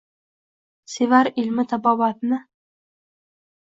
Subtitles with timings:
[0.93, 2.43] Sevar ilmi tabobatni